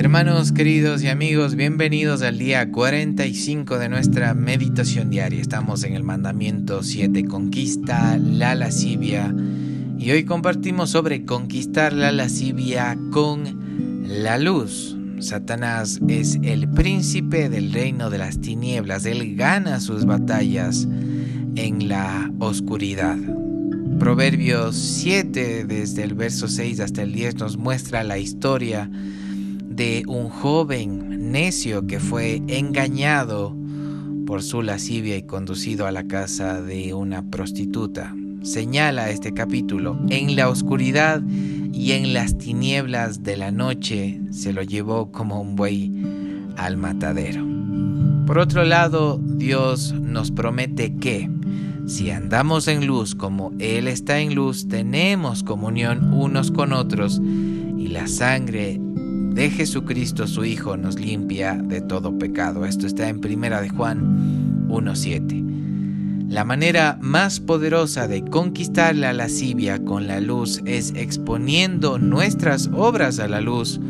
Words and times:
Hermanos 0.00 0.52
queridos 0.52 1.02
y 1.02 1.08
amigos, 1.08 1.56
bienvenidos 1.56 2.22
al 2.22 2.38
día 2.38 2.72
45 2.72 3.78
de 3.78 3.90
nuestra 3.90 4.32
meditación 4.32 5.10
diaria. 5.10 5.42
Estamos 5.42 5.84
en 5.84 5.92
el 5.92 6.04
mandamiento 6.04 6.82
7, 6.82 7.26
conquista 7.26 8.16
la 8.16 8.54
lascivia. 8.54 9.34
Y 9.98 10.10
hoy 10.10 10.24
compartimos 10.24 10.88
sobre 10.88 11.26
conquistar 11.26 11.92
la 11.92 12.12
lascivia 12.12 12.96
con 13.12 14.02
la 14.08 14.38
luz. 14.38 14.96
Satanás 15.18 16.00
es 16.08 16.38
el 16.42 16.66
príncipe 16.70 17.50
del 17.50 17.70
reino 17.70 18.08
de 18.08 18.16
las 18.16 18.40
tinieblas. 18.40 19.04
Él 19.04 19.36
gana 19.36 19.80
sus 19.80 20.06
batallas 20.06 20.88
en 21.56 21.90
la 21.90 22.32
oscuridad. 22.38 23.18
Proverbios 23.98 24.76
7, 24.76 25.66
desde 25.66 26.04
el 26.04 26.14
verso 26.14 26.48
6 26.48 26.80
hasta 26.80 27.02
el 27.02 27.12
10, 27.12 27.34
nos 27.34 27.58
muestra 27.58 28.02
la 28.02 28.16
historia 28.16 28.90
de 29.80 30.04
un 30.08 30.28
joven 30.28 31.32
necio 31.32 31.86
que 31.86 32.00
fue 32.00 32.42
engañado 32.48 33.56
por 34.26 34.42
su 34.42 34.60
lascivia 34.60 35.16
y 35.16 35.22
conducido 35.22 35.86
a 35.86 35.90
la 35.90 36.06
casa 36.06 36.60
de 36.60 36.92
una 36.92 37.30
prostituta. 37.30 38.14
Señala 38.42 39.08
este 39.08 39.32
capítulo, 39.32 39.98
en 40.10 40.36
la 40.36 40.50
oscuridad 40.50 41.22
y 41.72 41.92
en 41.92 42.12
las 42.12 42.36
tinieblas 42.36 43.22
de 43.22 43.38
la 43.38 43.52
noche 43.52 44.20
se 44.32 44.52
lo 44.52 44.62
llevó 44.62 45.10
como 45.12 45.40
un 45.40 45.56
buey 45.56 45.90
al 46.58 46.76
matadero. 46.76 47.42
Por 48.26 48.36
otro 48.36 48.64
lado, 48.64 49.18
Dios 49.18 49.94
nos 49.94 50.30
promete 50.30 50.94
que 50.96 51.30
si 51.86 52.10
andamos 52.10 52.68
en 52.68 52.86
luz 52.86 53.14
como 53.14 53.54
Él 53.58 53.88
está 53.88 54.20
en 54.20 54.34
luz, 54.34 54.68
tenemos 54.68 55.42
comunión 55.42 56.12
unos 56.12 56.50
con 56.50 56.74
otros 56.74 57.18
y 57.18 57.88
la 57.88 58.06
sangre 58.08 58.78
de 59.30 59.48
Jesucristo 59.48 60.26
su 60.26 60.44
Hijo 60.44 60.76
nos 60.76 60.98
limpia 60.98 61.54
de 61.54 61.80
todo 61.80 62.18
pecado. 62.18 62.66
Esto 62.66 62.86
está 62.86 63.08
en 63.08 63.20
Primera 63.20 63.60
de 63.60 63.68
Juan 63.68 64.66
1.7. 64.68 66.28
La 66.28 66.44
manera 66.44 66.98
más 67.00 67.40
poderosa 67.40 68.08
de 68.08 68.24
conquistar 68.24 68.96
la 68.96 69.12
lascivia 69.12 69.84
con 69.84 70.06
la 70.06 70.20
luz 70.20 70.60
es 70.64 70.92
exponiendo 70.94 71.98
nuestras 71.98 72.68
obras 72.72 73.18
a 73.20 73.28
la 73.28 73.40
luz, 73.40 73.80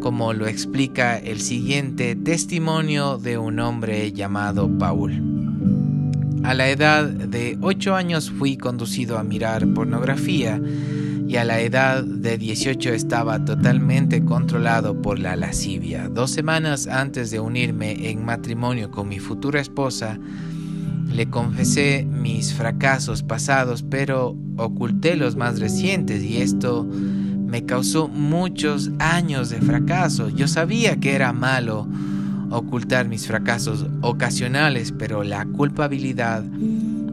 como 0.00 0.32
lo 0.32 0.46
explica 0.46 1.18
el 1.18 1.40
siguiente 1.40 2.16
testimonio 2.16 3.16
de 3.18 3.38
un 3.38 3.60
hombre 3.60 4.12
llamado 4.12 4.68
Paul. 4.78 5.22
A 6.42 6.54
la 6.54 6.68
edad 6.68 7.04
de 7.04 7.58
8 7.60 7.94
años 7.94 8.30
fui 8.30 8.56
conducido 8.56 9.18
a 9.18 9.22
mirar 9.22 9.66
pornografía 9.68 10.60
y 11.30 11.36
a 11.36 11.44
la 11.44 11.60
edad 11.60 12.02
de 12.02 12.36
18 12.38 12.92
estaba 12.92 13.44
totalmente 13.44 14.24
controlado 14.24 15.00
por 15.00 15.20
la 15.20 15.36
lascivia. 15.36 16.08
Dos 16.08 16.32
semanas 16.32 16.88
antes 16.88 17.30
de 17.30 17.38
unirme 17.38 18.10
en 18.10 18.24
matrimonio 18.24 18.90
con 18.90 19.08
mi 19.08 19.20
futura 19.20 19.60
esposa, 19.60 20.18
le 21.06 21.30
confesé 21.30 22.04
mis 22.04 22.52
fracasos 22.52 23.22
pasados, 23.22 23.84
pero 23.88 24.36
oculté 24.56 25.14
los 25.14 25.36
más 25.36 25.60
recientes 25.60 26.20
y 26.24 26.38
esto 26.38 26.84
me 26.84 27.64
causó 27.64 28.08
muchos 28.08 28.90
años 28.98 29.50
de 29.50 29.60
fracaso. 29.60 30.30
Yo 30.30 30.48
sabía 30.48 30.96
que 30.96 31.14
era 31.14 31.32
malo 31.32 31.86
ocultar 32.50 33.06
mis 33.06 33.28
fracasos 33.28 33.86
ocasionales, 34.00 34.92
pero 34.98 35.22
la 35.22 35.44
culpabilidad, 35.44 36.42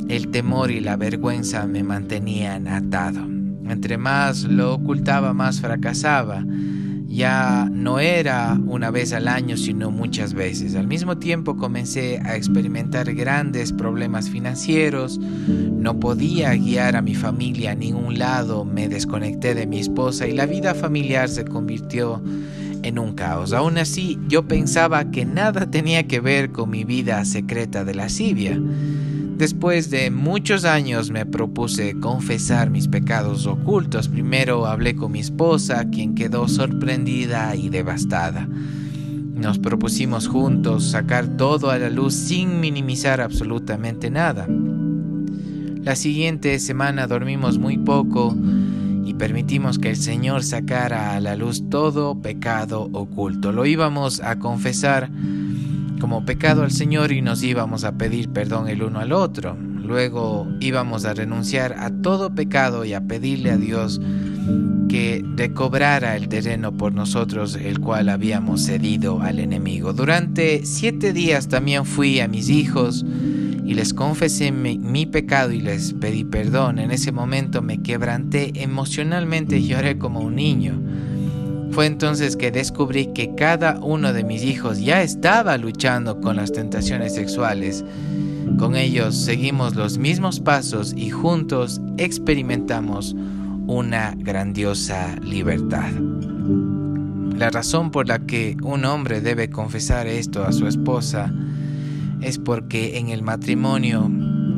el 0.10 0.30
temor 0.30 0.72
y 0.72 0.80
la 0.80 0.96
vergüenza 0.96 1.68
me 1.68 1.84
mantenían 1.84 2.68
atado. 2.68 3.37
Entre 3.72 3.98
más 3.98 4.44
lo 4.44 4.76
ocultaba, 4.76 5.34
más 5.34 5.62
fracasaba. 5.62 6.44
Ya 7.08 7.70
no 7.72 8.00
era 8.00 8.60
una 8.68 8.92
vez 8.92 9.14
al 9.14 9.28
año, 9.28 9.58
sino 9.58 9.90
muchas 9.90 10.34
veces. 10.34 10.76
Al 10.76 10.88
mismo 10.88 11.18
tiempo 11.18 11.58
comencé 11.58 12.20
a 12.24 12.36
experimentar 12.36 13.14
grandes 13.16 13.72
problemas 13.72 14.30
financieros. 14.30 15.18
No 15.18 16.00
podía 16.00 16.54
guiar 16.54 16.96
a 16.96 17.02
mi 17.02 17.16
familia 17.16 17.72
a 17.72 17.76
ningún 17.76 18.20
lado. 18.20 18.66
Me 18.66 18.88
desconecté 18.88 19.56
de 19.56 19.66
mi 19.66 19.80
esposa 19.80 20.28
y 20.28 20.34
la 20.34 20.46
vida 20.46 20.76
familiar 20.76 21.30
se 21.30 21.46
convirtió 21.46 22.22
en 22.84 23.00
un 23.00 23.14
caos. 23.14 23.54
Aún 23.54 23.78
así, 23.78 24.20
yo 24.28 24.48
pensaba 24.48 25.10
que 25.10 25.26
nada 25.26 25.72
tenía 25.72 26.08
que 26.08 26.20
ver 26.20 26.52
con 26.52 26.70
mi 26.70 26.84
vida 26.84 27.24
secreta 27.26 27.84
de 27.84 27.96
lascivia. 27.96 28.60
Después 29.38 29.92
de 29.92 30.10
muchos 30.10 30.66
años 30.66 31.12
me 31.12 31.24
propuse 31.24 32.00
confesar 32.00 32.72
mis 32.72 32.88
pecados 32.88 33.46
ocultos. 33.46 34.08
Primero 34.08 34.66
hablé 34.66 34.96
con 34.96 35.12
mi 35.12 35.20
esposa, 35.20 35.88
quien 35.92 36.16
quedó 36.16 36.48
sorprendida 36.48 37.56
y 37.56 37.70
devastada. 37.70 38.48
Nos 39.36 39.60
propusimos 39.60 40.28
juntos 40.28 40.90
sacar 40.90 41.28
todo 41.38 41.70
a 41.70 41.78
la 41.78 41.92
luz 41.92 42.16
sin 42.16 42.60
minimizar 42.60 43.22
absolutamente 43.22 44.10
nada. 44.10 44.48
La 45.84 45.96
siguiente 45.96 46.58
semana 46.58 47.06
dormimos 47.06 47.60
muy 47.60 47.78
poco 47.78 48.36
y 49.06 49.14
permitimos 49.14 49.78
que 49.78 49.92
el 49.92 49.98
Señor 49.98 50.44
sacara 50.44 51.16
a 51.16 51.20
la 51.20 51.36
luz 51.36 51.70
todo 51.70 52.20
pecado 52.20 52.90
oculto. 52.92 53.52
Lo 53.52 53.68
íbamos 53.68 54.20
a 54.20 54.40
confesar 54.40 55.12
como 56.00 56.26
pecado 56.26 56.64
al 56.64 56.72
Señor 56.72 57.12
y 57.12 57.22
nos 57.22 57.44
íbamos 57.44 57.84
a 57.84 57.94
pedir 57.98 58.30
perdón 58.30 58.68
el 58.68 58.84
uno 58.84 59.00
al 59.00 59.12
otro. 59.12 59.56
Luego 59.56 60.48
íbamos 60.60 61.06
a 61.06 61.14
renunciar 61.14 61.74
a 61.80 61.90
todo 61.90 62.34
pecado 62.34 62.86
y 62.86 62.94
a 62.94 63.02
pedirle 63.02 63.52
a 63.52 63.58
Dios 63.58 64.02
que 64.90 65.24
recobrara 65.36 66.16
el 66.16 66.28
terreno 66.28 66.76
por 66.76 66.94
nosotros 66.94 67.56
el 67.56 67.80
cual 67.80 68.10
habíamos 68.10 68.66
cedido 68.66 69.22
al 69.22 69.40
enemigo. 69.40 69.94
Durante 69.94 70.66
siete 70.66 71.14
días 71.14 71.48
también 71.48 71.86
fui 71.86 72.20
a 72.20 72.28
mis 72.28 72.50
hijos 72.50 73.06
y 73.68 73.74
les 73.74 73.94
confesé 73.94 74.54
mi, 74.54 75.06
pecado 75.06 75.52
y 75.52 75.60
les 75.60 75.94
pedí 75.94 76.24
perdón. 76.24 76.80
En 76.80 76.92
ese 76.92 77.12
momento 77.12 77.62
me 77.62 77.82
quebranté 77.82 78.64
emocionalmente 78.64 79.58
y 79.58 79.68
lloré 79.68 79.98
como 79.98 80.22
un 80.22 80.36
niño. 80.36 80.82
Fue 81.78 81.86
entonces 81.86 82.36
que 82.36 82.50
descubrí 82.50 83.14
que 83.14 83.36
cada 83.36 83.80
uno 83.82 84.12
de 84.12 84.24
mis 84.24 84.42
hijos 84.42 84.80
ya 84.80 85.04
estaba 85.04 85.60
luchando 85.60 86.20
con 86.20 86.38
las 86.38 86.52
tentaciones 86.52 87.14
sexuales. 87.14 87.86
Con 88.58 88.76
ellos 88.76 89.16
seguimos 89.16 89.76
los 89.76 90.00
mismos 90.00 90.40
pasos 90.40 90.96
y 90.98 91.12
juntos 91.12 91.80
experimentamos 92.00 93.16
una 93.68 94.16
grandiosa 94.18 95.18
libertad. 95.22 95.92
La 97.38 97.52
razón 97.52 97.92
por 97.92 98.08
la 98.08 98.26
que 98.26 98.58
un 98.64 98.84
hombre 98.84 99.22
debe 99.22 99.52
confesar 99.52 100.08
esto 100.08 100.46
a 100.46 100.54
su 100.54 100.66
esposa 100.66 101.32
es 102.22 102.40
porque 102.40 102.98
en 102.98 103.10
el 103.10 103.22
matrimonio 103.22 104.10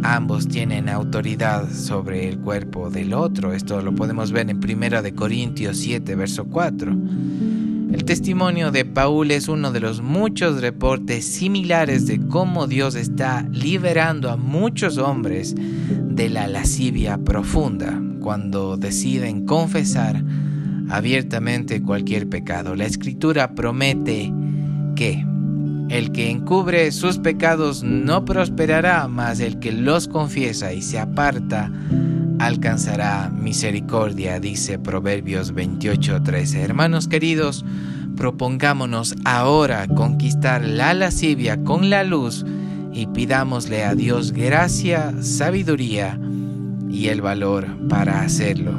ambos 0.04 0.48
tienen 0.48 0.90
autoridad 0.90 1.70
sobre 1.72 2.28
el 2.30 2.40
cuerpo 2.40 2.90
del 2.90 3.14
otro. 3.14 3.54
Esto 3.54 3.82
lo 3.82 3.94
podemos 3.94 4.32
ver 4.32 4.50
en 4.50 4.58
1 4.58 5.02
de 5.02 5.14
Corintios 5.14 5.78
7, 5.78 6.16
verso 6.16 6.46
4. 6.46 6.92
El 7.92 8.06
testimonio 8.06 8.72
de 8.72 8.86
Paul 8.86 9.32
es 9.32 9.48
uno 9.48 9.72
de 9.72 9.80
los 9.80 10.02
muchos 10.02 10.62
reportes 10.62 11.26
similares 11.26 12.06
de 12.06 12.20
cómo 12.28 12.68
Dios 12.68 12.96
está 12.96 13.48
liberando 13.52 14.30
a 14.30 14.38
muchos 14.38 14.98
hombres 14.98 15.56
de 15.56 16.30
la 16.30 16.48
lascivia 16.48 17.18
profunda 17.18 18.00
cuando 18.20 18.78
deciden 18.78 19.46
confesar 19.46 20.24
abiertamente 20.90 21.82
cualquier 21.82 22.30
pecado. 22.30 22.76
La 22.76 22.86
escritura 22.86 23.56
promete 23.56 24.32
que 24.96 25.26
el 25.90 26.12
que 26.12 26.30
encubre 26.30 26.92
sus 26.92 27.18
pecados 27.18 27.84
no 27.84 28.24
prosperará, 28.26 29.08
mas 29.08 29.40
el 29.40 29.60
que 29.60 29.72
los 29.72 30.08
confiesa 30.08 30.72
y 30.74 30.82
se 30.82 31.00
aparta 31.00 31.72
alcanzará 32.40 33.30
misericordia, 33.30 34.40
dice 34.40 34.80
Proverbios 34.80 35.54
28:13. 35.54 36.62
Hermanos 36.62 37.08
queridos, 37.08 37.66
propongámonos 38.16 39.16
ahora 39.26 39.88
conquistar 39.88 40.64
la 40.64 40.94
lascivia 40.94 41.64
con 41.64 41.90
la 41.90 42.04
luz 42.04 42.46
y 42.94 43.08
pidámosle 43.08 43.84
a 43.84 43.96
Dios 43.96 44.32
gracia, 44.32 45.14
sabiduría 45.22 46.20
y 46.90 47.08
el 47.08 47.22
valor 47.22 47.68
para 47.88 48.22
hacerlo. 48.22 48.74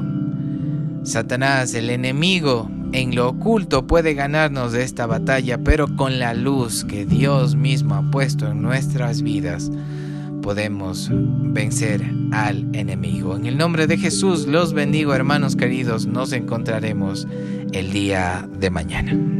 Satanás, 1.03 1.75
el 1.75 1.91
enemigo, 1.91 2.71
en 2.93 3.15
lo 3.15 3.29
oculto 3.29 3.87
puede 3.87 4.15
ganarnos 4.15 4.73
de 4.73 4.83
esta 4.83 5.07
batalla, 5.07 5.59
pero 5.59 5.87
con 5.97 6.19
la 6.19 6.35
luz 6.35 6.85
que 6.85 7.07
Dios 7.07 7.55
mismo 7.55 7.95
ha 7.95 8.11
puesto 8.11 8.51
en 8.51 8.63
nuestras 8.63 9.23
vidas, 9.23 9.71
podemos 10.43 11.11
vencer 11.13 12.03
al 12.33 12.67
enemigo. 12.75 13.37
En 13.37 13.47
el 13.47 13.57
nombre 13.57 13.87
de 13.87 13.99
Jesús 13.99 14.47
los 14.47 14.73
bendigo 14.73 15.15
hermanos 15.15 15.57
queridos, 15.57 16.07
nos 16.07 16.33
encontraremos 16.33 17.29
el 17.73 17.93
día 17.93 18.49
de 18.59 18.71
mañana. 18.71 19.40